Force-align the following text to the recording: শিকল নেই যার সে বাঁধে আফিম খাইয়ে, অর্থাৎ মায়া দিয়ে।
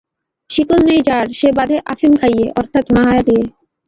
শিকল 0.49 0.79
নেই 0.89 1.01
যার 1.07 1.25
সে 1.39 1.49
বাঁধে 1.57 1.77
আফিম 1.91 2.13
খাইয়ে, 2.21 2.45
অর্থাৎ 2.59 2.85
মায়া 2.95 3.21
দিয়ে। 3.27 3.43